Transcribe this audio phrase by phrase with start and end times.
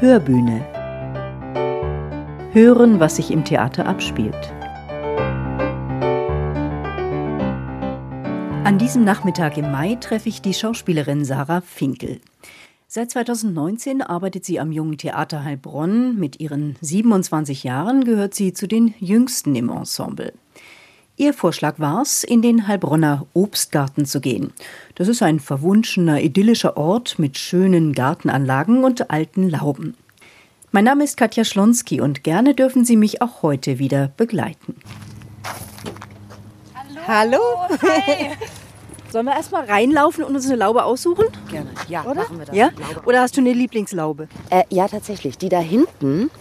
[0.00, 0.60] Hörbühne.
[2.52, 4.52] Hören, was sich im Theater abspielt.
[8.64, 12.20] An diesem Nachmittag im Mai treffe ich die Schauspielerin Sarah Finkel.
[12.88, 16.18] Seit 2019 arbeitet sie am Jungen Theater Heilbronn.
[16.18, 20.32] Mit ihren 27 Jahren gehört sie zu den jüngsten im Ensemble.
[21.16, 24.52] Ihr Vorschlag war es, in den Heilbronner Obstgarten zu gehen.
[24.96, 29.96] Das ist ein verwunschener, idyllischer Ort mit schönen Gartenanlagen und alten Lauben.
[30.72, 34.74] Mein Name ist Katja Schlonski und gerne dürfen Sie mich auch heute wieder begleiten.
[37.06, 37.38] Hallo.
[37.68, 37.78] Hallo.
[37.80, 38.30] Hey.
[39.12, 41.26] Sollen wir erstmal reinlaufen und uns eine Laube aussuchen?
[41.48, 41.70] Gerne.
[41.86, 42.22] Ja, Oder?
[42.22, 42.56] machen wir das.
[42.56, 42.70] Ja?
[43.06, 44.26] Oder hast du eine Lieblingslaube?
[44.50, 45.38] Äh, ja, tatsächlich.
[45.38, 46.32] Die da hinten,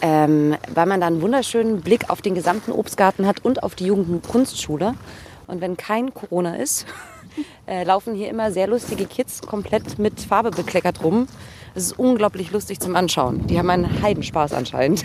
[0.00, 3.86] ähm, weil man da einen wunderschönen Blick auf den gesamten Obstgarten hat und auf die
[3.86, 4.94] Jugendkunstschule.
[5.46, 6.86] Und wenn kein Corona ist,
[7.66, 11.26] äh, laufen hier immer sehr lustige Kids komplett mit Farbe bekleckert rum.
[11.76, 13.46] Es ist unglaublich lustig zum Anschauen.
[13.48, 15.04] Die haben einen Heidenspaß anscheinend.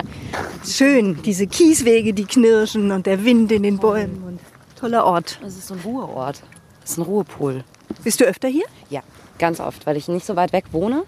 [0.64, 4.22] Schön, diese Kieswege, die knirschen und der Wind in den Bäumen.
[4.22, 4.40] Und
[4.76, 5.38] toller Ort.
[5.42, 6.42] Das ist so ein Ruheort.
[6.80, 7.64] Das ist ein Ruhepol.
[8.02, 8.64] Bist du öfter hier?
[8.88, 9.02] Ja,
[9.38, 11.02] ganz oft, weil ich nicht so weit weg wohne.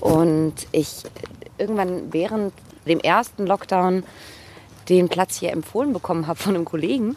[0.00, 1.04] Und ich
[1.58, 2.52] irgendwann während
[2.86, 4.04] dem ersten Lockdown
[4.88, 7.16] den Platz hier empfohlen bekommen habe von einem Kollegen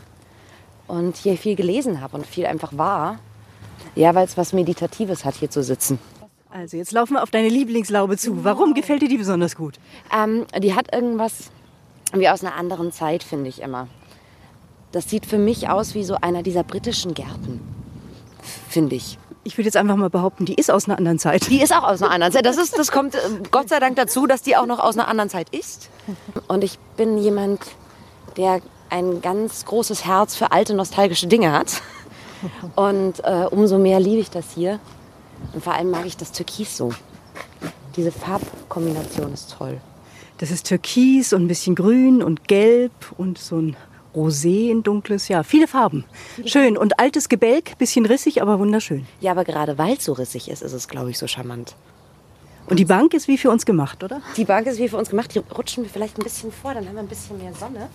[0.88, 3.20] und hier viel gelesen habe und viel einfach war.
[3.96, 6.00] Ja, weil es was Meditatives hat, hier zu sitzen.
[6.50, 8.44] Also jetzt laufen wir auf deine Lieblingslaube zu.
[8.44, 9.80] Warum gefällt dir die besonders gut?
[10.16, 11.52] Ähm, die hat irgendwas
[12.14, 13.88] wie aus einer anderen Zeit, finde ich immer.
[14.92, 17.60] Das sieht für mich aus wie so einer dieser britischen Gärten,
[18.70, 19.18] finde ich.
[19.48, 21.50] Ich würde jetzt einfach mal behaupten, die ist aus einer anderen Zeit.
[21.50, 22.46] Die ist auch aus einer anderen Zeit.
[22.46, 25.08] Das, ist, das kommt äh, Gott sei Dank dazu, dass die auch noch aus einer
[25.08, 25.90] anderen Zeit ist.
[26.50, 27.62] Und ich bin jemand,
[28.36, 28.60] der
[28.90, 31.82] ein ganz großes Herz für alte, nostalgische Dinge hat.
[32.76, 34.82] Und äh, umso mehr liebe ich das hier.
[35.54, 36.92] Und vor allem mag ich das Türkis so.
[37.96, 39.80] Diese Farbkombination ist toll.
[40.40, 43.78] Das ist Türkis und ein bisschen grün und gelb und so ein
[44.18, 45.28] Rosé in dunkles.
[45.28, 46.04] Ja, viele Farben.
[46.46, 46.76] Schön.
[46.76, 49.06] Und altes Gebälk, bisschen rissig, aber wunderschön.
[49.22, 51.76] Ja, aber gerade weil es so rissig ist, ist es, glaube ich, so charmant.
[52.66, 54.22] Und die Bank ist wie für uns gemacht, oder?
[54.36, 55.34] Die Bank ist wie für uns gemacht.
[55.36, 57.88] Die rutschen wir vielleicht ein bisschen vor, dann haben wir ein bisschen mehr Sonne.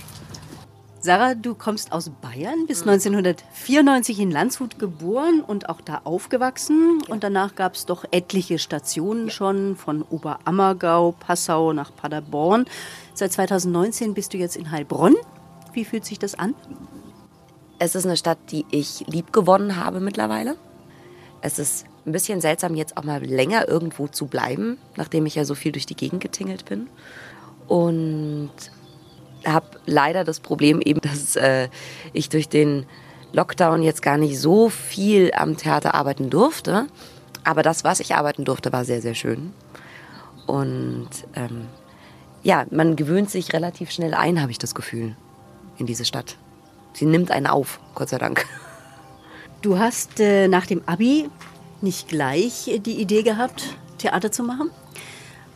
[1.04, 7.02] Sarah, du kommst aus Bayern, bist 1994 in Landshut geboren und auch da aufgewachsen.
[7.08, 12.66] Und danach gab es doch etliche Stationen schon, von Oberammergau, Passau nach Paderborn.
[13.14, 15.16] Seit 2019 bist du jetzt in Heilbronn.
[15.72, 16.54] Wie fühlt sich das an?
[17.78, 20.56] Es ist eine Stadt, die ich lieb gewonnen habe mittlerweile.
[21.40, 25.44] Es ist ein bisschen seltsam, jetzt auch mal länger irgendwo zu bleiben, nachdem ich ja
[25.44, 26.88] so viel durch die Gegend getingelt bin.
[27.66, 28.52] Und
[29.44, 31.68] habe leider das Problem eben, dass äh,
[32.12, 32.86] ich durch den
[33.32, 36.86] Lockdown jetzt gar nicht so viel am Theater arbeiten durfte.
[37.44, 39.52] Aber das, was ich arbeiten durfte, war sehr, sehr schön.
[40.46, 41.66] Und ähm,
[42.42, 45.16] ja, man gewöhnt sich relativ schnell ein, habe ich das Gefühl,
[45.78, 46.36] in diese Stadt.
[46.92, 48.46] Sie nimmt einen auf, Gott sei Dank.
[49.62, 51.30] Du hast äh, nach dem Abi
[51.80, 54.70] nicht gleich die Idee gehabt, Theater zu machen,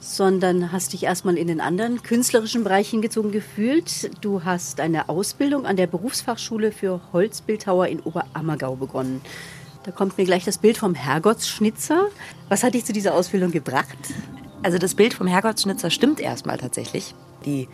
[0.01, 4.11] sondern hast dich erstmal in den anderen künstlerischen Bereich hingezogen gefühlt.
[4.25, 9.21] Du hast eine Ausbildung an der Berufsfachschule für Holzbildhauer in Oberammergau begonnen.
[9.85, 12.09] Da kommt mir gleich das Bild vom Herrgottsschnitzer.
[12.49, 13.99] Was hat dich zu dieser Ausbildung gebracht?
[14.63, 17.15] Also das Bild vom Herrgottsschnitzer stimmt erstmal tatsächlich.
[17.45, 17.69] Die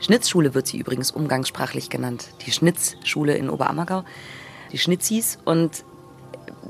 [0.00, 2.28] Schnitzschule wird sie übrigens umgangssprachlich genannt.
[2.46, 4.04] Die Schnitzschule in Oberammergau.
[4.72, 5.38] Die Schnitzis.
[5.44, 5.84] Und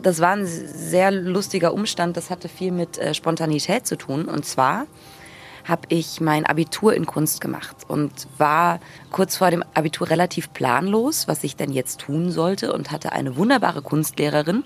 [0.03, 2.17] das war ein sehr lustiger Umstand.
[2.17, 4.25] Das hatte viel mit äh, Spontanität zu tun.
[4.27, 4.87] Und zwar
[5.65, 8.81] habe ich mein Abitur in Kunst gemacht und war
[9.11, 13.37] kurz vor dem Abitur relativ planlos, was ich denn jetzt tun sollte und hatte eine
[13.37, 14.65] wunderbare Kunstlehrerin,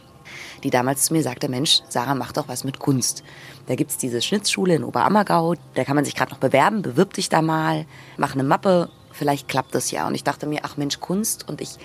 [0.62, 3.22] die damals zu mir sagte, Mensch, Sarah, mach doch was mit Kunst.
[3.66, 7.28] Da gibt's diese Schnitzschule in Oberammergau, da kann man sich gerade noch bewerben, bewirb dich
[7.28, 7.86] da mal,
[8.16, 10.06] mach eine Mappe, vielleicht klappt das ja.
[10.06, 11.78] Und ich dachte mir, ach Mensch, Kunst und ich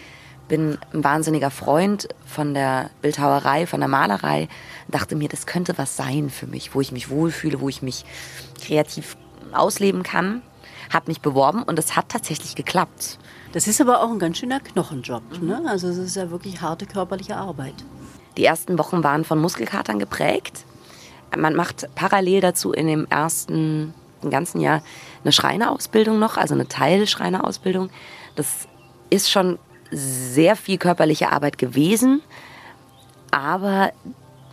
[0.50, 4.50] bin ein wahnsinniger Freund von der Bildhauerei, von der Malerei.
[4.90, 8.04] Dachte mir, das könnte was sein für mich, wo ich mich wohlfühle, wo ich mich
[8.60, 9.16] kreativ
[9.54, 10.42] ausleben kann.
[10.92, 13.20] Hab mich beworben und es hat tatsächlich geklappt.
[13.52, 15.42] Das ist aber auch ein ganz schöner Knochenjob.
[15.42, 15.64] Ne?
[15.68, 17.76] Also es ist ja wirklich harte körperliche Arbeit.
[18.40, 20.64] Die ersten Wochen waren von Muskelkatern geprägt.
[21.36, 24.82] Man macht parallel dazu in dem ersten im ganzen Jahr
[25.24, 27.90] eine Schreinerausbildung noch, also eine Teilschreinerausbildung.
[28.38, 28.70] Das
[29.10, 29.60] ist schon
[29.92, 32.22] sehr viel körperliche Arbeit gewesen,
[33.32, 33.92] aber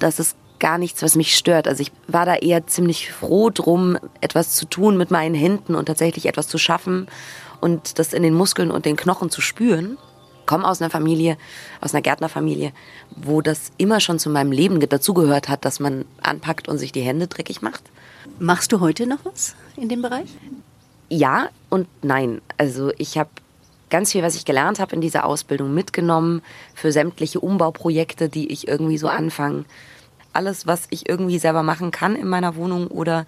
[0.00, 1.68] das ist gar nichts, was mich stört.
[1.68, 5.86] Also ich war da eher ziemlich froh drum, etwas zu tun mit meinen Händen und
[5.86, 7.06] tatsächlich etwas zu schaffen
[7.60, 9.96] und das in den Muskeln und den Knochen zu spüren.
[10.46, 11.36] Komme aus einer Familie,
[11.80, 12.72] aus einer Gärtnerfamilie,
[13.16, 17.02] wo das immer schon zu meinem Leben dazugehört hat, dass man anpackt und sich die
[17.02, 17.82] Hände dreckig macht.
[18.38, 20.28] Machst du heute noch was in dem Bereich?
[21.08, 22.40] Ja und nein.
[22.58, 23.30] Also ich habe
[23.90, 26.42] ganz viel, was ich gelernt habe in dieser Ausbildung, mitgenommen
[26.74, 29.64] für sämtliche Umbauprojekte, die ich irgendwie so anfange.
[30.32, 33.26] Alles, was ich irgendwie selber machen kann in meiner Wohnung oder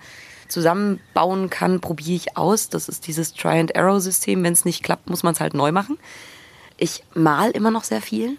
[0.48, 2.68] zusammenbauen kann, probiere ich aus.
[2.68, 4.42] Das ist dieses Try-and-Arrow-System.
[4.42, 5.98] Wenn es nicht klappt, muss man es halt neu machen.
[6.78, 8.36] Ich mal immer noch sehr viel.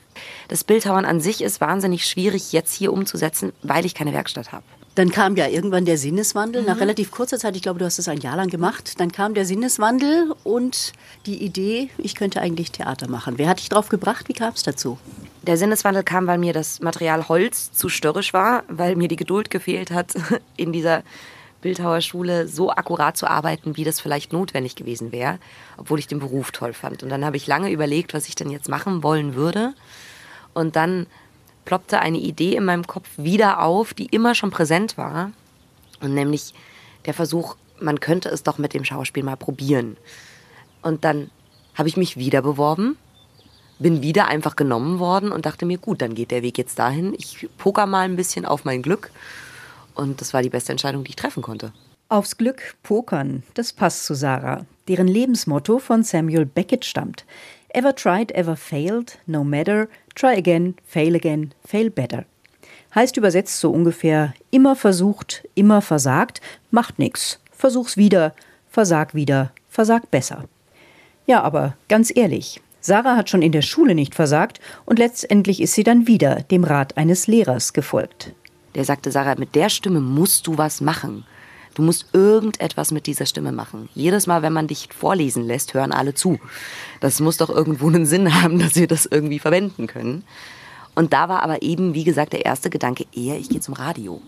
[0.48, 4.64] Das Bildhauern an sich ist wahnsinnig schwierig jetzt hier umzusetzen, weil ich keine Werkstatt habe.
[4.96, 6.62] Dann kam ja irgendwann der Sinneswandel.
[6.62, 6.68] Mhm.
[6.68, 9.34] Nach relativ kurzer Zeit, ich glaube, du hast es ein Jahr lang gemacht, dann kam
[9.34, 10.94] der Sinneswandel und
[11.26, 13.38] die Idee, ich könnte eigentlich Theater machen.
[13.38, 14.30] Wer hat dich drauf gebracht?
[14.30, 14.98] Wie kam es dazu?
[15.44, 19.50] Der Sinneswandel kam, weil mir das Material Holz zu störrisch war, weil mir die Geduld
[19.50, 20.14] gefehlt hat,
[20.58, 21.04] in dieser
[21.62, 25.40] Bildhauerschule so akkurat zu arbeiten, wie das vielleicht notwendig gewesen wäre,
[25.78, 27.04] obwohl ich den Beruf toll fand.
[27.04, 29.74] Und dann habe ich lange überlegt, was ich denn jetzt machen wollen würde.
[30.54, 31.08] Und dann
[31.66, 35.32] ploppte eine Idee in meinem Kopf wieder auf, die immer schon präsent war.
[36.02, 36.54] Und nämlich
[37.06, 39.98] der Versuch, man könnte es doch mit dem Schauspiel mal probieren.
[40.82, 41.30] Und dann
[41.76, 42.98] habe ich mich wieder beworben,
[43.80, 47.14] bin wieder einfach genommen worden und dachte mir, gut, dann geht der Weg jetzt dahin.
[47.18, 49.12] Ich poker mal ein bisschen auf mein Glück
[50.00, 51.72] und das war die beste Entscheidung, die ich treffen konnte.
[52.08, 57.26] Aufs Glück pokern, das passt zu Sarah, deren Lebensmotto von Samuel Beckett stammt.
[57.70, 62.26] Ever tried, ever failed, no matter, try again, fail again, fail better.
[62.96, 66.42] Heißt übersetzt so ungefähr immer versucht, immer versagt,
[66.72, 67.40] macht nix.
[67.52, 68.34] Versuch's wieder,
[68.70, 70.46] versag wieder, versag besser.
[71.28, 75.74] Ja, aber ganz ehrlich, Sarah hat schon in der Schule nicht versagt und letztendlich ist
[75.74, 78.34] sie dann wieder dem Rat eines Lehrers gefolgt.
[78.76, 81.26] Der sagte, Sarah, mit der Stimme musst du was machen.
[81.76, 83.90] Du musst irgendetwas mit dieser Stimme machen.
[83.96, 86.40] Jedes Mal, wenn man dich vorlesen lässt, hören alle zu.
[87.00, 90.24] Das muss doch irgendwo einen Sinn haben, dass wir das irgendwie verwenden können.
[90.96, 94.22] Und da war aber eben, wie gesagt, der erste Gedanke eher, ich gehe zum Radio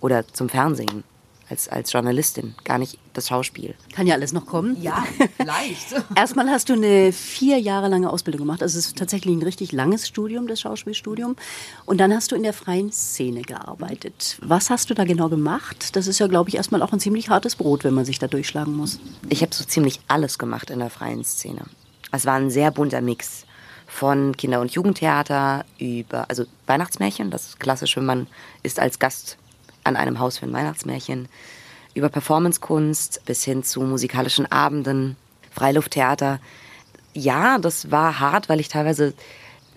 [0.00, 1.04] oder zum Fernsehen
[1.48, 3.74] als, als Journalistin, gar nicht das Schauspiel.
[3.94, 4.80] Kann ja alles noch kommen.
[4.82, 5.04] Ja,
[5.36, 5.94] vielleicht.
[6.16, 8.62] Erstmal hast du eine vier Jahre lange Ausbildung gemacht.
[8.62, 11.36] Also es ist tatsächlich ein richtig langes Studium, das Schauspielstudium.
[11.84, 14.38] Und dann hast du in der freien Szene gearbeitet.
[14.42, 15.94] Was hast du da genau gemacht?
[15.94, 18.26] Das ist ja, glaube ich, erstmal auch ein ziemlich hartes Brot, wenn man sich da
[18.26, 18.98] durchschlagen muss.
[19.28, 21.62] Ich habe so ziemlich alles gemacht in der freien Szene.
[22.12, 23.46] Es war ein sehr bunter Mix
[23.86, 28.26] von Kinder- und Jugendtheater über, also Weihnachtsmärchen, das ist klassisch, wenn man
[28.62, 29.38] ist als Gast
[29.86, 31.28] an einem Haus für ein Weihnachtsmärchen,
[31.94, 35.16] über Performancekunst bis hin zu musikalischen Abenden,
[35.50, 36.40] Freilufttheater.
[37.14, 39.14] Ja, das war hart, weil ich teilweise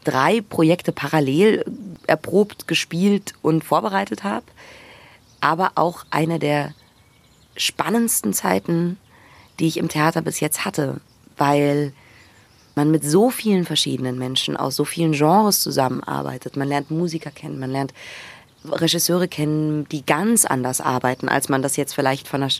[0.04, 1.64] drei Projekte parallel
[2.08, 4.46] erprobt, gespielt und vorbereitet habe.
[5.40, 6.74] Aber auch eine der
[7.56, 8.98] spannendsten Zeiten,
[9.60, 11.00] die ich im Theater bis jetzt hatte,
[11.38, 11.94] weil
[12.76, 16.56] man mit so vielen verschiedenen Menschen aus so vielen Genres zusammenarbeitet.
[16.56, 17.94] Man lernt Musiker kennen, man lernt
[18.66, 22.52] Regisseure kennen, die ganz anders arbeiten, als man das jetzt vielleicht von einer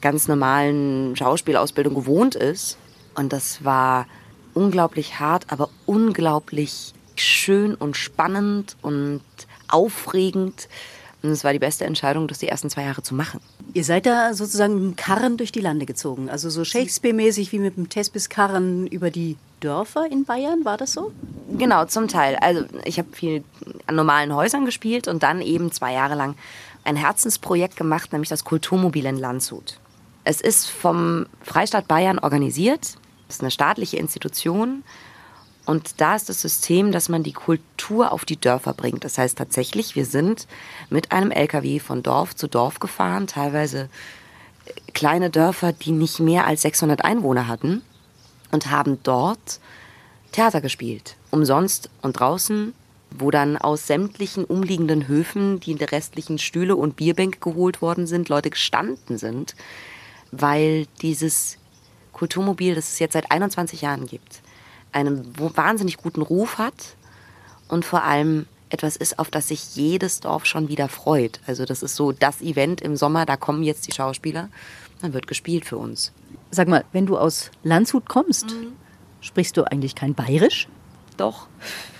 [0.00, 2.78] ganz normalen Schauspielausbildung gewohnt ist.
[3.14, 4.06] Und das war
[4.54, 9.22] unglaublich hart, aber unglaublich schön und spannend und
[9.68, 10.68] aufregend.
[11.22, 13.40] Und es war die beste Entscheidung, das die ersten zwei Jahre zu machen.
[13.74, 16.30] Ihr seid da sozusagen mit dem Karren durch die Lande gezogen.
[16.30, 21.12] Also so Shakespeare-mäßig wie mit dem Tespis-Karren über die Dörfer in Bayern, war das so?
[21.56, 22.36] Genau, zum Teil.
[22.36, 23.42] Also ich habe viel
[23.86, 26.36] an normalen Häusern gespielt und dann eben zwei Jahre lang
[26.84, 29.80] ein Herzensprojekt gemacht, nämlich das Kulturmobil in Landshut.
[30.22, 32.96] Es ist vom Freistaat Bayern organisiert.
[33.28, 34.84] Es ist eine staatliche Institution
[35.68, 39.04] und da ist das System, dass man die Kultur auf die Dörfer bringt.
[39.04, 40.48] Das heißt tatsächlich, wir sind
[40.88, 43.90] mit einem LKW von Dorf zu Dorf gefahren, teilweise
[44.64, 47.82] äh, kleine Dörfer, die nicht mehr als 600 Einwohner hatten
[48.50, 49.60] und haben dort
[50.32, 51.16] Theater gespielt.
[51.30, 52.72] Umsonst und draußen,
[53.10, 58.48] wo dann aus sämtlichen umliegenden Höfen die restlichen Stühle und Bierbänke geholt worden sind, Leute
[58.48, 59.54] gestanden sind,
[60.32, 61.58] weil dieses
[62.14, 64.40] Kulturmobil, das es jetzt seit 21 Jahren gibt,
[64.92, 66.96] einen wahnsinnig guten Ruf hat
[67.68, 71.40] und vor allem etwas ist, auf das sich jedes Dorf schon wieder freut.
[71.46, 74.48] Also das ist so das Event im Sommer, da kommen jetzt die Schauspieler,
[75.00, 76.12] dann wird gespielt für uns.
[76.50, 78.72] Sag mal, wenn du aus Landshut kommst, mhm.
[79.20, 80.68] sprichst du eigentlich kein Bayerisch?
[81.16, 81.48] Doch.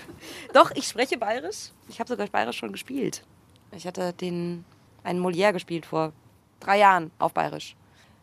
[0.53, 1.71] Doch, ich spreche Bayerisch.
[1.89, 3.23] Ich habe sogar Bayerisch schon gespielt.
[3.71, 4.65] Ich hatte den
[5.03, 6.11] einen Molière gespielt vor
[6.59, 7.75] drei Jahren auf Bayerisch.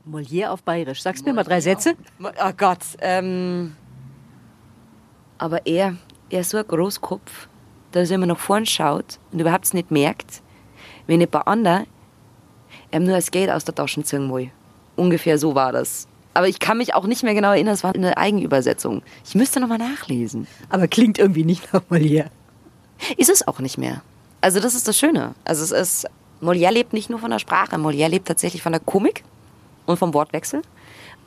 [0.08, 1.02] Molière auf Bayerisch.
[1.02, 1.94] Sagst du mir mal drei Sätze?
[2.20, 2.80] Oh Gott.
[3.00, 3.76] Ähm,
[5.38, 5.96] aber er,
[6.30, 7.48] er ist so ein Großkopf,
[7.92, 10.42] dass er immer nach vorn schaut und überhaupt nicht merkt,
[11.06, 11.86] wenn ein paar andere
[12.92, 14.50] ihm nur das Geld aus der Tasche ziehen will.
[14.96, 16.06] Ungefähr so war das.
[16.34, 19.02] Aber ich kann mich auch nicht mehr genau erinnern, es war eine Eigenübersetzung.
[19.24, 20.46] Ich müsste nochmal nachlesen.
[20.68, 22.30] Aber klingt irgendwie nicht nach Molière.
[23.16, 24.02] Ist es auch nicht mehr.
[24.40, 25.34] Also das ist das Schöne.
[25.44, 26.06] Also es ist,
[26.42, 29.24] Molière lebt nicht nur von der Sprache, Molière lebt tatsächlich von der Komik
[29.86, 30.62] und vom Wortwechsel.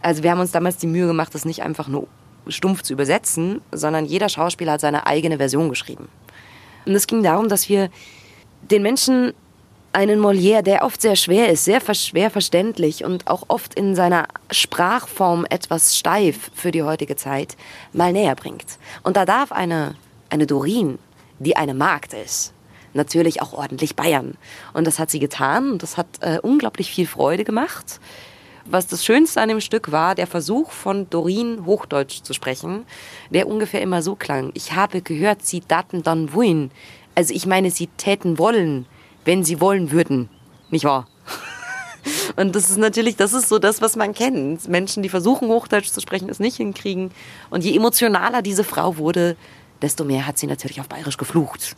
[0.01, 2.07] Also wir haben uns damals die Mühe gemacht, das nicht einfach nur
[2.50, 6.10] stumpf zu übersetzen, sondern jeder Schauspieler hat seine eigene Version geschrieben.
[6.86, 7.89] Und es ging darum, dass wir
[8.62, 9.34] den Menschen
[9.91, 14.27] einen Molière, der oft sehr schwer ist, sehr schwer verständlich und auch oft in seiner
[14.51, 17.58] Sprachform etwas steif für die heutige Zeit,
[17.91, 18.77] mal näher bringt.
[19.03, 19.96] Und da darf eine,
[20.29, 21.00] eine Dorin,
[21.39, 22.53] die eine Magd ist,
[22.94, 24.38] natürlich auch ordentlich Bayern.
[24.74, 28.00] Und das hat sie getan und das hat äh, unglaublich viel Freude gemacht.
[28.69, 32.85] Was das Schönste an dem Stück war, der Versuch von Dorin Hochdeutsch zu sprechen,
[33.29, 34.51] der ungefähr immer so klang.
[34.53, 36.71] Ich habe gehört, sie daten dann wollen.
[37.15, 38.85] Also ich meine, sie täten wollen
[39.29, 40.29] wenn sie wollen würden.
[40.69, 41.07] Nicht wahr?
[42.35, 44.67] Und das ist natürlich, das ist so das, was man kennt.
[44.67, 47.11] Menschen, die versuchen, Hochdeutsch zu sprechen, es nicht hinkriegen.
[47.51, 49.35] Und je emotionaler diese Frau wurde,
[49.83, 51.75] desto mehr hat sie natürlich auf Bayerisch geflucht.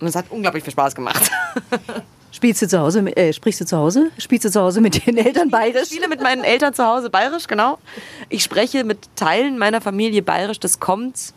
[0.00, 1.30] Und es hat unglaublich viel Spaß gemacht.
[2.32, 4.10] Spielst du zu Hause, äh, sprichst du zu Hause?
[4.18, 5.82] Spielst du zu Hause mit den Eltern bayerisch?
[5.82, 7.78] Ich spiele mit meinen Eltern zu Hause bayerisch, genau.
[8.28, 10.60] Ich spreche mit Teilen meiner Familie bayerisch.
[10.60, 11.34] Das kommt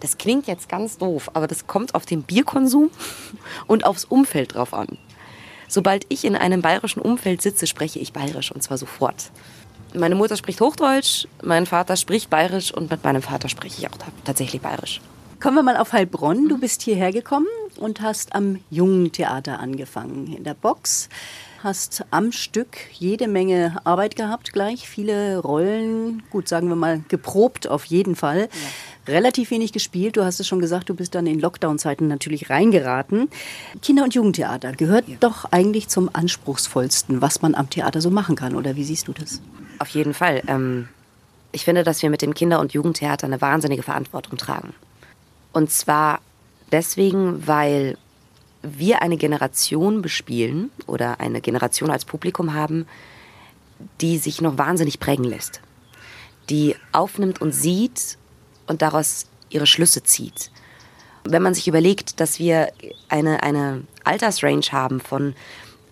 [0.00, 2.90] das klingt jetzt ganz doof, aber das kommt auf den Bierkonsum
[3.66, 4.98] und aufs Umfeld drauf an.
[5.68, 9.30] Sobald ich in einem bayerischen Umfeld sitze, spreche ich bayerisch und zwar sofort.
[9.94, 13.96] Meine Mutter spricht Hochdeutsch, mein Vater spricht bayerisch und mit meinem Vater spreche ich auch
[14.24, 15.00] tatsächlich bayerisch.
[15.40, 16.48] Kommen wir mal auf Heilbronn.
[16.48, 21.08] Du bist hierher gekommen und hast am Jungen Theater angefangen, in der Box
[21.62, 27.68] hast am Stück jede Menge Arbeit gehabt gleich, viele Rollen, gut sagen wir mal geprobt
[27.68, 28.48] auf jeden Fall.
[29.06, 29.14] Ja.
[29.14, 33.28] Relativ wenig gespielt, du hast es schon gesagt, du bist dann in Lockdown-Zeiten natürlich reingeraten.
[33.82, 35.16] Kinder- und Jugendtheater gehört ja.
[35.20, 39.12] doch eigentlich zum anspruchsvollsten, was man am Theater so machen kann, oder wie siehst du
[39.12, 39.40] das?
[39.78, 40.42] Auf jeden Fall.
[40.46, 40.88] Ähm,
[41.52, 44.74] ich finde, dass wir mit dem Kinder- und Jugendtheater eine wahnsinnige Verantwortung tragen.
[45.52, 46.20] Und zwar
[46.72, 47.96] deswegen, weil
[48.62, 52.86] wir eine Generation bespielen oder eine Generation als Publikum haben,
[54.00, 55.60] die sich noch wahnsinnig prägen lässt.
[56.50, 58.18] Die aufnimmt und sieht
[58.66, 60.50] und daraus ihre Schlüsse zieht.
[61.24, 62.72] Wenn man sich überlegt, dass wir
[63.08, 65.34] eine, eine Altersrange haben von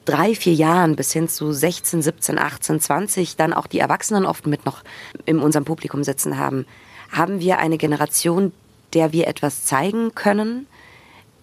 [0.04, 4.46] drei, vier Jahren bis hin zu 16, 17, 18, 20, dann auch die Erwachsenen oft
[4.46, 4.82] mit noch
[5.26, 6.66] in unserem Publikum sitzen haben,
[7.12, 8.52] haben wir eine Generation,
[8.94, 10.66] der wir etwas zeigen können,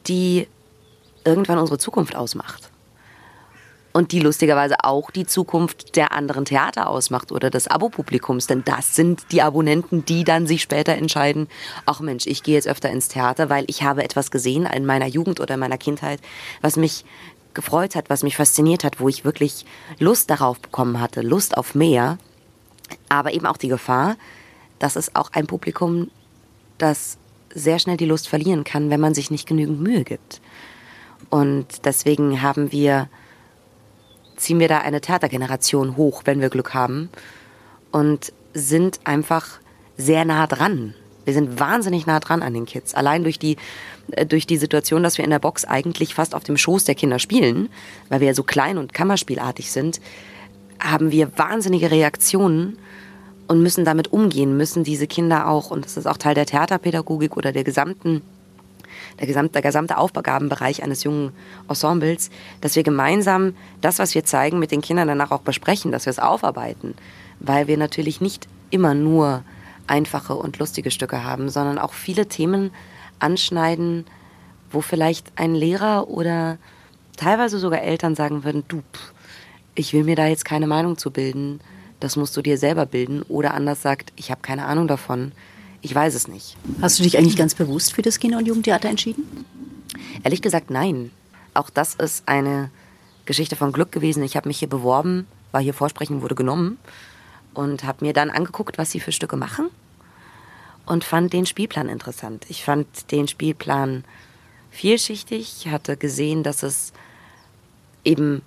[0.07, 0.47] die
[1.23, 2.69] irgendwann unsere Zukunft ausmacht.
[3.93, 8.45] Und die lustigerweise auch die Zukunft der anderen Theater ausmacht oder des Abo-Publikums.
[8.45, 11.47] Denn das sind die Abonnenten, die dann sich später entscheiden,
[11.85, 15.07] ach Mensch, ich gehe jetzt öfter ins Theater, weil ich habe etwas gesehen in meiner
[15.07, 16.19] Jugend oder in meiner Kindheit,
[16.59, 17.05] was mich
[17.53, 19.65] gefreut hat, was mich fasziniert hat, wo ich wirklich
[19.97, 22.17] Lust darauf bekommen hatte, Lust auf mehr.
[23.07, 24.17] Aber eben auch die Gefahr,
[24.77, 26.11] dass es auch ein Publikum,
[26.77, 27.17] das
[27.55, 30.41] sehr schnell die Lust verlieren kann, wenn man sich nicht genügend Mühe gibt.
[31.29, 33.09] Und deswegen haben wir,
[34.35, 37.09] ziehen wir da eine Theatergeneration hoch, wenn wir Glück haben.
[37.91, 39.59] Und sind einfach
[39.97, 40.93] sehr nah dran.
[41.23, 42.93] Wir sind wahnsinnig nah dran an den Kids.
[42.93, 43.57] Allein durch die,
[44.11, 46.95] äh, durch die Situation, dass wir in der Box eigentlich fast auf dem Schoß der
[46.95, 47.69] Kinder spielen,
[48.09, 49.99] weil wir ja so klein und kammerspielartig sind,
[50.79, 52.77] haben wir wahnsinnige Reaktionen
[53.47, 57.37] und müssen damit umgehen, müssen diese Kinder auch, und das ist auch Teil der Theaterpädagogik
[57.37, 58.21] oder der gesamten
[59.19, 61.31] der gesamte, der gesamte Aufgabenbereich eines jungen
[61.69, 62.29] Ensembles,
[62.61, 66.11] dass wir gemeinsam das, was wir zeigen, mit den Kindern danach auch besprechen, dass wir
[66.11, 66.95] es aufarbeiten.
[67.39, 69.43] Weil wir natürlich nicht immer nur
[69.87, 72.71] einfache und lustige Stücke haben, sondern auch viele Themen
[73.19, 74.05] anschneiden,
[74.71, 76.57] wo vielleicht ein Lehrer oder
[77.17, 78.81] teilweise sogar Eltern sagen würden, du,
[79.75, 81.61] ich will mir da jetzt keine Meinung zu bilden,
[82.05, 83.23] das musst du dir selber bilden.
[83.23, 85.31] Oder anders sagt, ich habe keine Ahnung davon,
[85.81, 86.55] ich weiß es nicht.
[86.81, 89.23] Hast du dich eigentlich ganz bewusst für das Kinder- und Jugendtheater entschieden?
[90.23, 91.11] Ehrlich gesagt, nein.
[91.53, 92.69] Auch das ist eine
[93.25, 94.23] Geschichte von Glück gewesen.
[94.23, 96.77] Ich habe mich hier beworben, war hier vorsprechen, wurde genommen
[97.53, 99.69] und habe mir dann angeguckt, was sie für Stücke machen
[100.85, 102.45] und fand den Spielplan interessant.
[102.49, 104.03] Ich fand den Spielplan
[104.71, 106.93] vielschichtig, hatte gesehen, dass es
[108.03, 108.41] eben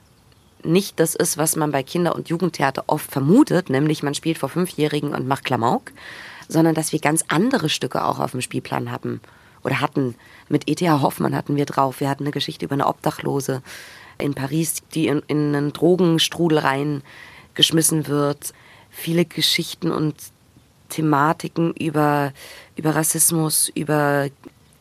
[0.65, 4.49] nicht das ist, was man bei Kinder- und Jugendtheater oft vermutet, nämlich man spielt vor
[4.49, 5.93] Fünfjährigen und macht Klamauk,
[6.49, 9.21] sondern dass wir ganz andere Stücke auch auf dem Spielplan haben
[9.63, 10.15] oder hatten.
[10.49, 11.01] Mit E.T.H.
[11.03, 12.01] Hoffmann hatten wir drauf.
[12.01, 13.63] Wir hatten eine Geschichte über eine Obdachlose
[14.19, 18.53] in Paris, die in, in einen Drogenstrudel reingeschmissen wird.
[18.91, 20.15] Viele Geschichten und
[20.89, 22.33] Thematiken über,
[22.77, 24.29] über Rassismus, über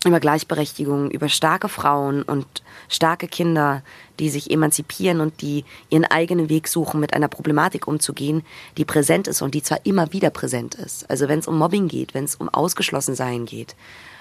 [0.06, 2.46] über Gleichberechtigung, über starke Frauen und
[2.88, 3.84] starke Kinder,
[4.20, 8.44] die sich emanzipieren und die ihren eigenen Weg suchen, mit einer Problematik umzugehen,
[8.78, 11.10] die präsent ist und die zwar immer wieder präsent ist.
[11.10, 13.76] Also wenn es um Mobbing geht, wenn es um Ausgeschlossensein geht.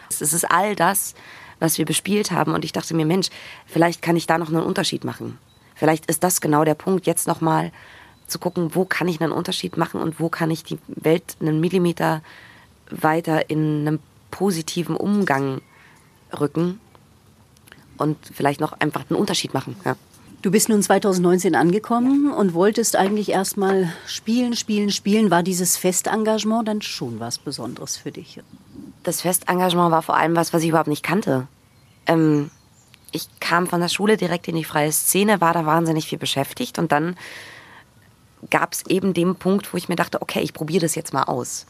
[0.09, 1.15] Es ist all das,
[1.59, 2.55] was wir bespielt haben.
[2.55, 3.29] Und ich dachte mir, Mensch,
[3.67, 5.39] vielleicht kann ich da noch einen Unterschied machen.
[5.75, 7.71] Vielleicht ist das genau der Punkt, jetzt nochmal
[8.27, 11.61] zu gucken, wo kann ich einen Unterschied machen und wo kann ich die Welt einen
[11.61, 12.23] Millimeter
[12.91, 13.99] weiter in einem
[14.37, 15.63] positiven Umgang
[16.39, 16.79] rücken
[17.97, 19.77] und vielleicht noch einfach einen Unterschied machen.
[19.83, 19.97] Ja.
[20.43, 25.31] Du bist nun 2019 angekommen und wolltest eigentlich erstmal spielen, spielen, spielen.
[25.31, 28.41] War dieses Festengagement dann schon was Besonderes für dich?
[29.05, 31.49] Das Festengagement war vor allem was, was ich überhaupt nicht kannte.
[32.07, 32.51] Ähm,
[33.13, 36.79] ich kam von der Schule direkt in die freie Szene, war da wahnsinnig viel beschäftigt
[36.79, 37.17] und dann
[38.51, 41.23] gab es eben den Punkt, wo ich mir dachte, okay, ich probiere das jetzt mal
[41.23, 41.65] aus.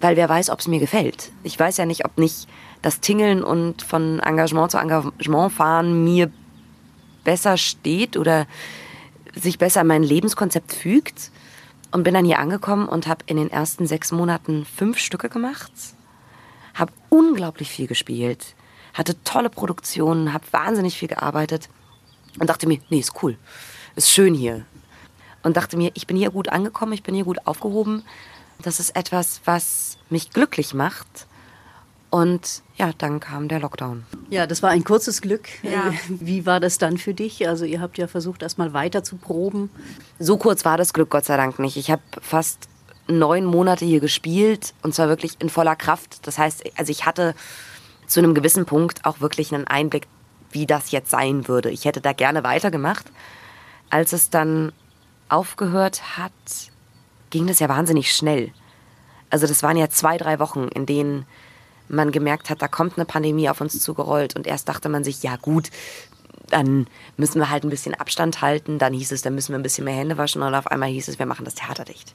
[0.00, 1.32] Weil wer weiß, ob es mir gefällt.
[1.42, 2.48] Ich weiß ja nicht, ob nicht
[2.82, 6.30] das Tingeln und von Engagement zu Engagement fahren mir
[7.24, 8.46] besser steht oder
[9.34, 11.30] sich besser mein Lebenskonzept fügt.
[11.90, 15.72] Und bin dann hier angekommen und habe in den ersten sechs Monaten fünf Stücke gemacht.
[16.74, 18.54] Habe unglaublich viel gespielt.
[18.92, 21.70] Hatte tolle Produktionen, habe wahnsinnig viel gearbeitet.
[22.38, 23.38] Und dachte mir, nee, ist cool.
[23.96, 24.66] Ist schön hier.
[25.42, 28.02] Und dachte mir, ich bin hier gut angekommen, ich bin hier gut aufgehoben.
[28.62, 31.26] Das ist etwas, was mich glücklich macht
[32.10, 34.04] und ja, dann kam der Lockdown.
[34.30, 35.48] Ja, das war ein kurzes Glück.
[35.62, 35.92] Ja.
[36.08, 37.46] Wie war das dann für dich?
[37.46, 39.70] Also ihr habt ja versucht, erst mal weiter zu proben.
[40.18, 41.76] So kurz war das Glück Gott sei Dank nicht.
[41.76, 42.68] Ich habe fast
[43.08, 46.26] neun Monate hier gespielt und zwar wirklich in voller Kraft.
[46.26, 47.34] Das heißt, also ich hatte
[48.06, 50.06] zu einem gewissen Punkt auch wirklich einen Einblick,
[50.50, 51.70] wie das jetzt sein würde.
[51.70, 53.06] Ich hätte da gerne weitergemacht.
[53.90, 54.72] Als es dann
[55.28, 56.32] aufgehört hat,
[57.30, 58.52] ging das ja wahnsinnig schnell.
[59.30, 61.26] Also das waren ja zwei, drei Wochen, in denen
[61.88, 65.22] man gemerkt hat, da kommt eine Pandemie auf uns zugerollt und erst dachte man sich,
[65.22, 65.70] ja gut,
[66.50, 68.78] dann müssen wir halt ein bisschen Abstand halten.
[68.78, 71.08] Dann hieß es, dann müssen wir ein bisschen mehr Hände waschen und auf einmal hieß
[71.08, 72.14] es, wir machen das Theater dicht.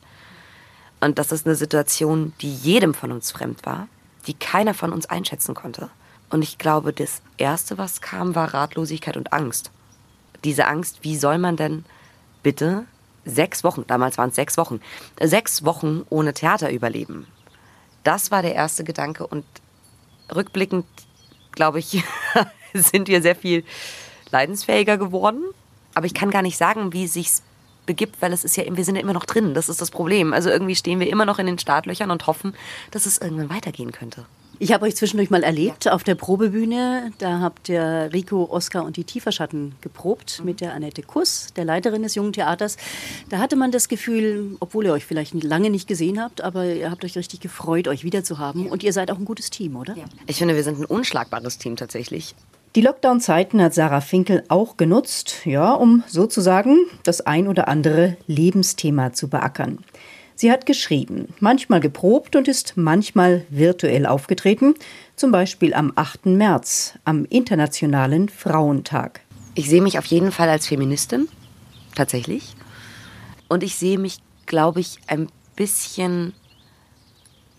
[1.00, 3.88] Und das ist eine Situation, die jedem von uns fremd war,
[4.26, 5.90] die keiner von uns einschätzen konnte.
[6.30, 9.72] Und ich glaube, das Erste, was kam, war Ratlosigkeit und Angst.
[10.44, 11.86] Diese Angst, wie soll man denn
[12.42, 12.86] bitte
[13.26, 14.82] sechs Wochen, damals waren es sechs Wochen,
[15.22, 17.28] sechs Wochen ohne Theater überleben?
[18.04, 19.46] Das war der erste Gedanke und
[20.34, 20.86] rückblickend,
[21.52, 22.04] glaube ich,
[22.74, 23.64] sind wir sehr viel
[24.32, 25.44] leidensfähiger geworden.
[25.94, 27.30] Aber ich kann gar nicht sagen, wie es sich
[27.86, 29.54] begibt, weil es ist ja, wir sind ja immer noch drin.
[29.54, 30.34] Das ist das Problem.
[30.34, 32.56] Also irgendwie stehen wir immer noch in den Startlöchern und hoffen,
[32.92, 34.26] dass es irgendwann weitergehen könnte.
[34.60, 37.12] Ich habe euch zwischendurch mal erlebt auf der Probebühne.
[37.18, 42.04] Da habt ihr Rico, Oskar und die Tieferschatten geprobt mit der Annette Kuss, der Leiterin
[42.04, 42.78] des Jungen Theaters.
[43.30, 46.92] Da hatte man das Gefühl, obwohl ihr euch vielleicht lange nicht gesehen habt, aber ihr
[46.92, 48.68] habt euch richtig gefreut, euch wiederzuhaben.
[48.68, 49.96] Und ihr seid auch ein gutes Team, oder?
[50.28, 52.36] Ich finde, wir sind ein unschlagbares Team tatsächlich.
[52.76, 59.14] Die Lockdown-Zeiten hat Sarah Finkel auch genutzt, ja, um sozusagen das ein oder andere Lebensthema
[59.14, 59.80] zu beackern.
[60.36, 64.74] Sie hat geschrieben, manchmal geprobt und ist manchmal virtuell aufgetreten,
[65.16, 66.26] zum Beispiel am 8.
[66.26, 69.22] März, am Internationalen Frauentag.
[69.56, 71.28] Ich sehe mich auf jeden Fall als Feministin,
[71.96, 72.56] tatsächlich.
[73.48, 74.18] Und ich sehe mich,
[74.48, 76.34] glaube ich, ein bisschen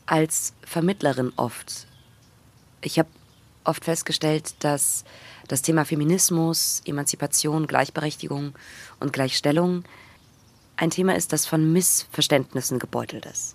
[0.07, 1.87] als Vermittlerin oft.
[2.81, 3.09] Ich habe
[3.63, 5.05] oft festgestellt, dass
[5.49, 8.55] das Thema Feminismus, Emanzipation, Gleichberechtigung
[9.01, 9.85] und Gleichstellung
[10.77, 13.55] ein Thema ist, das von Missverständnissen gebeutelt ist.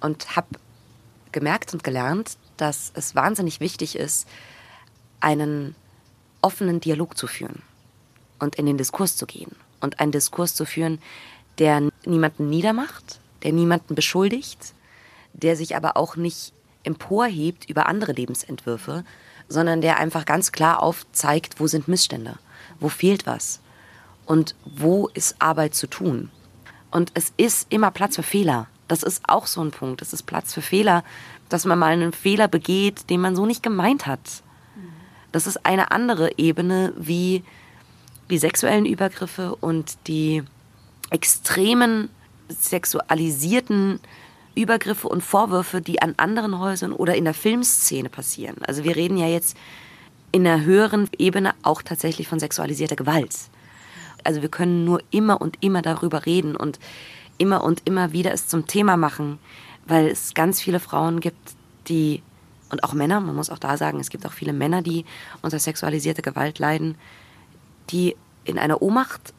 [0.00, 0.48] Und habe
[1.32, 4.26] gemerkt und gelernt, dass es wahnsinnig wichtig ist,
[5.20, 5.74] einen
[6.42, 7.62] offenen Dialog zu führen
[8.38, 11.00] und in den Diskurs zu gehen und einen Diskurs zu führen,
[11.58, 14.74] der niemanden niedermacht, der niemanden beschuldigt,
[15.32, 16.52] der sich aber auch nicht
[16.82, 19.04] emporhebt über andere Lebensentwürfe,
[19.48, 22.38] sondern der einfach ganz klar aufzeigt, wo sind Missstände,
[22.78, 23.60] wo fehlt was,
[24.30, 26.30] und wo ist Arbeit zu tun.
[26.92, 28.68] Und es ist immer Platz für Fehler.
[28.86, 30.02] Das ist auch so ein Punkt.
[30.02, 31.02] Es ist Platz für Fehler,
[31.48, 34.44] dass man mal einen Fehler begeht, den man so nicht gemeint hat.
[35.32, 37.42] Das ist eine andere Ebene wie
[38.30, 40.44] die sexuellen Übergriffe und die
[41.10, 42.08] extremen
[42.48, 43.98] sexualisierten
[44.54, 48.58] Übergriffe und Vorwürfe, die an anderen Häusern oder in der Filmszene passieren.
[48.64, 49.56] Also wir reden ja jetzt
[50.30, 53.34] in einer höheren Ebene auch tatsächlich von sexualisierter Gewalt.
[54.24, 56.78] Also wir können nur immer und immer darüber reden und
[57.38, 59.38] immer und immer wieder es zum Thema machen,
[59.86, 61.54] weil es ganz viele Frauen gibt,
[61.88, 62.22] die
[62.70, 65.04] und auch Männer, man muss auch da sagen, es gibt auch viele Männer, die
[65.42, 66.94] unter sexualisierter Gewalt leiden,
[67.90, 69.34] die in einer Ohnmacht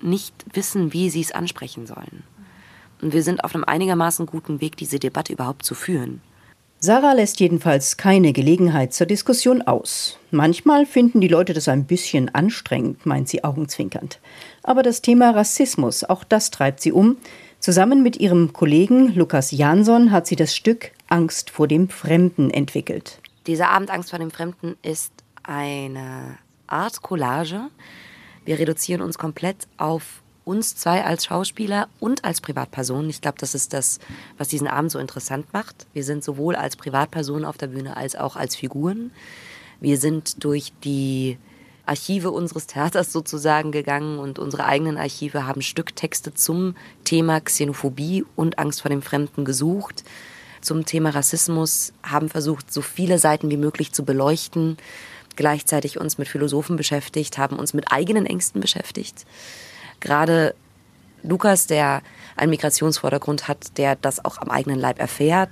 [0.00, 2.24] nicht wissen, wie sie es ansprechen sollen.
[3.02, 6.22] Und wir sind auf einem einigermaßen guten Weg, diese Debatte überhaupt zu führen.
[6.82, 10.18] Sarah lässt jedenfalls keine Gelegenheit zur Diskussion aus.
[10.30, 14.18] Manchmal finden die Leute das ein bisschen anstrengend, meint sie augenzwinkernd.
[14.62, 17.18] Aber das Thema Rassismus, auch das treibt sie um.
[17.58, 23.20] Zusammen mit ihrem Kollegen Lukas Jansson hat sie das Stück Angst vor dem Fremden entwickelt.
[23.46, 25.12] Dieser Abend Angst vor dem Fremden ist
[25.42, 27.68] eine Art Collage.
[28.46, 33.10] Wir reduzieren uns komplett auf uns zwei als Schauspieler und als Privatpersonen.
[33.10, 33.98] Ich glaube, das ist das,
[34.38, 35.86] was diesen Abend so interessant macht.
[35.92, 39.12] Wir sind sowohl als Privatpersonen auf der Bühne als auch als Figuren.
[39.80, 41.38] Wir sind durch die
[41.86, 46.74] Archive unseres Theaters sozusagen gegangen und unsere eigenen Archive haben Stücktexte zum
[47.04, 50.04] Thema Xenophobie und Angst vor dem Fremden gesucht.
[50.60, 54.76] Zum Thema Rassismus haben versucht, so viele Seiten wie möglich zu beleuchten,
[55.36, 59.24] gleichzeitig uns mit Philosophen beschäftigt, haben uns mit eigenen Ängsten beschäftigt
[60.00, 60.54] gerade
[61.22, 62.02] Lukas, der
[62.36, 65.50] einen Migrationsvordergrund hat, der das auch am eigenen Leib erfährt.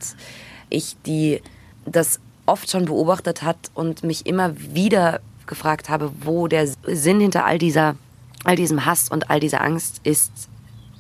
[0.71, 1.43] Ich, die
[1.85, 7.45] das oft schon beobachtet hat und mich immer wieder gefragt habe, wo der Sinn hinter
[7.45, 7.97] all dieser,
[8.45, 10.33] all diesem Hass und all dieser Angst ist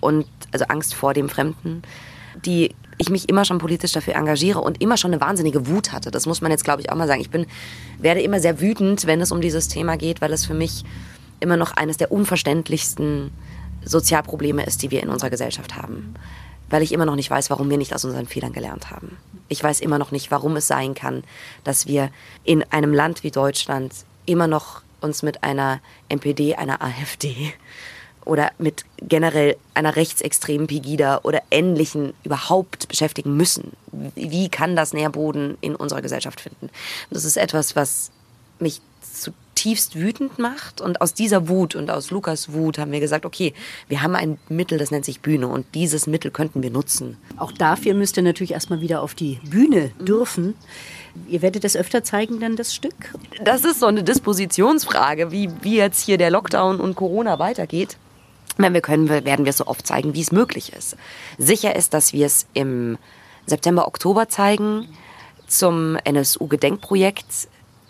[0.00, 1.82] und also Angst vor dem Fremden,
[2.44, 6.10] die ich mich immer schon politisch dafür engagiere und immer schon eine wahnsinnige Wut hatte.
[6.10, 7.20] Das muss man jetzt, glaube ich, auch mal sagen.
[7.20, 7.46] Ich bin,
[7.98, 10.84] werde immer sehr wütend, wenn es um dieses Thema geht, weil es für mich
[11.40, 13.32] immer noch eines der unverständlichsten
[13.84, 16.14] Sozialprobleme ist, die wir in unserer Gesellschaft haben.
[16.70, 19.16] Weil ich immer noch nicht weiß, warum wir nicht aus unseren Fehlern gelernt haben.
[19.48, 21.24] Ich weiß immer noch nicht, warum es sein kann,
[21.64, 22.10] dass wir
[22.44, 23.92] in einem Land wie Deutschland
[24.26, 27.54] immer noch uns mit einer NPD, einer AfD
[28.24, 33.72] oder mit generell einer rechtsextremen Pegida oder ähnlichen überhaupt beschäftigen müssen.
[33.90, 36.68] Wie kann das Nährboden in unserer Gesellschaft finden?
[37.10, 38.10] Das ist etwas, was
[38.58, 38.82] mich
[39.58, 40.80] zutiefst wütend macht.
[40.80, 43.54] Und aus dieser Wut und aus Lukas Wut haben wir gesagt, okay,
[43.88, 47.16] wir haben ein Mittel, das nennt sich Bühne und dieses Mittel könnten wir nutzen.
[47.36, 50.54] Auch dafür müsst ihr natürlich erstmal wieder auf die Bühne dürfen.
[51.26, 53.14] Ihr werdet das öfter zeigen, dann das Stück?
[53.42, 57.96] Das ist so eine Dispositionsfrage, wie, wie jetzt hier der Lockdown und Corona weitergeht.
[58.58, 60.96] Wenn wir können, werden wir es so oft zeigen, wie es möglich ist.
[61.36, 62.98] Sicher ist, dass wir es im
[63.46, 64.88] September, Oktober zeigen
[65.46, 67.48] zum NSU-Gedenkprojekt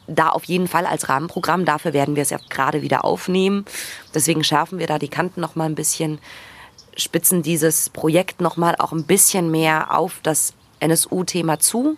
[0.08, 1.64] da auf jeden Fall als Rahmenprogramm.
[1.64, 3.64] Dafür werden wir es ja gerade wieder aufnehmen.
[4.14, 6.18] Deswegen schärfen wir da die Kanten noch mal ein bisschen,
[6.96, 11.96] spitzen dieses Projekt noch mal auch ein bisschen mehr auf das NSU-Thema zu.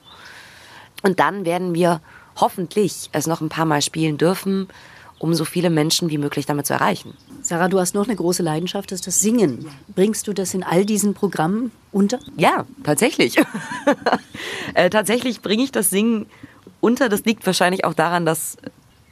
[1.03, 2.01] Und dann werden wir
[2.37, 4.69] hoffentlich es noch ein paar Mal spielen dürfen,
[5.19, 7.15] um so viele Menschen wie möglich damit zu erreichen.
[7.43, 9.67] Sarah, du hast noch eine große Leidenschaft, das ist das Singen.
[9.95, 12.19] Bringst du das in all diesen Programmen unter?
[12.37, 13.37] Ja, tatsächlich.
[14.75, 16.27] äh, tatsächlich bringe ich das Singen
[16.81, 17.09] unter.
[17.09, 18.57] Das liegt wahrscheinlich auch daran, dass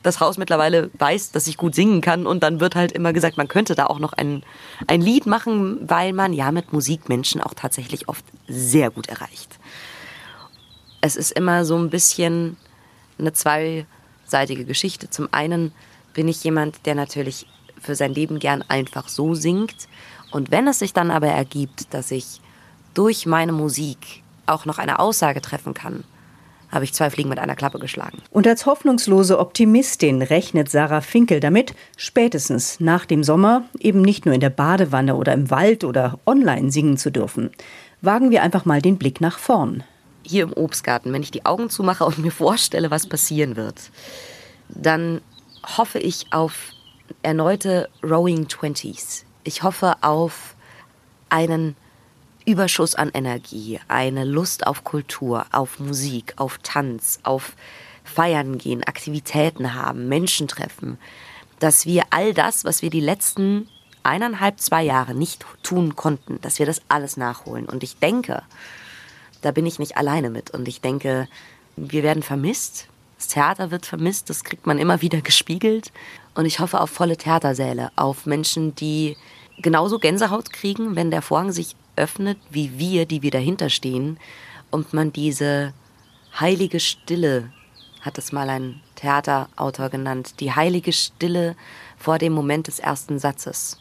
[0.02, 3.37] das Haus mittlerweile weiß, dass ich gut singen kann und dann wird halt immer gesagt,
[3.37, 4.42] man könnte da auch noch ein,
[4.87, 9.59] ein Lied machen, weil man ja mit Musik Menschen auch tatsächlich oft sehr gut erreicht.
[11.00, 12.57] Es ist immer so ein bisschen
[13.18, 15.11] eine zweiseitige Geschichte.
[15.11, 15.72] Zum einen
[16.14, 17.46] bin ich jemand, der natürlich
[17.81, 19.88] für sein Leben gern einfach so singt
[20.31, 22.40] und wenn es sich dann aber ergibt, dass ich
[22.94, 26.04] durch meine Musik auch noch eine Aussage treffen kann,
[26.70, 28.18] habe ich zwei Fliegen mit einer Klappe geschlagen.
[28.31, 34.35] Und als hoffnungslose Optimistin rechnet Sarah Finkel damit, spätestens nach dem Sommer eben nicht nur
[34.35, 37.50] in der Badewanne oder im Wald oder online singen zu dürfen.
[38.00, 39.83] Wagen wir einfach mal den Blick nach vorn.
[40.22, 43.90] Hier im Obstgarten, wenn ich die Augen zumache und mir vorstelle, was passieren wird,
[44.68, 45.20] dann
[45.76, 46.72] hoffe ich auf
[47.22, 49.24] erneute Rowing Twenties.
[49.44, 50.54] Ich hoffe auf
[51.31, 51.76] einen
[52.49, 57.53] Überschuss an Energie, eine Lust auf Kultur, auf Musik, auf Tanz, auf
[58.05, 60.99] Feiern gehen, Aktivitäten haben, Menschen treffen,
[61.59, 63.69] dass wir all das, was wir die letzten
[64.03, 67.67] eineinhalb, zwei Jahre nicht tun konnten, dass wir das alles nachholen.
[67.67, 68.43] Und ich denke,
[69.43, 70.49] da bin ich nicht alleine mit.
[70.51, 71.29] Und ich denke,
[71.77, 72.87] wir werden vermisst.
[73.19, 75.93] Das Theater wird vermisst, das kriegt man immer wieder gespiegelt.
[76.35, 79.19] Und ich hoffe auf volle Theatersäle, auf Menschen, die
[79.59, 84.19] genauso Gänsehaut kriegen, wenn der Vorhang sich öffnet, wie wir, die wir dahinter stehen,
[84.71, 85.73] und man diese
[86.39, 87.51] heilige Stille,
[88.01, 91.57] hat es mal ein Theaterautor genannt, die heilige Stille
[91.97, 93.79] vor dem Moment des ersten Satzes.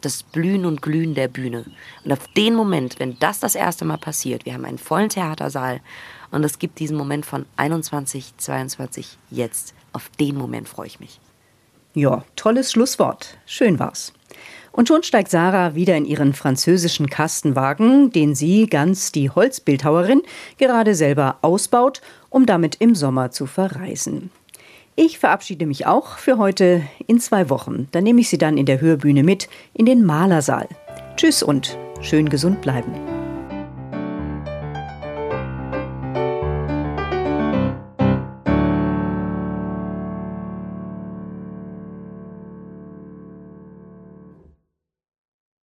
[0.00, 1.66] Das Blühen und Glühen der Bühne.
[2.04, 5.80] Und auf den Moment, wenn das das erste Mal passiert, wir haben einen vollen Theatersaal
[6.30, 9.74] und es gibt diesen Moment von 21, 22, jetzt.
[9.92, 11.20] Auf den Moment freue ich mich.
[11.94, 13.36] Ja, tolles Schlusswort.
[13.46, 14.12] Schön war's.
[14.72, 20.22] Und schon steigt Sarah wieder in ihren französischen Kastenwagen, den sie, ganz die Holzbildhauerin,
[20.58, 24.30] gerade selber ausbaut, um damit im Sommer zu verreisen.
[24.96, 27.88] Ich verabschiede mich auch für heute in zwei Wochen.
[27.92, 30.68] Dann nehme ich Sie dann in der Hörbühne mit in den Malersaal.
[31.16, 33.09] Tschüss und schön gesund bleiben.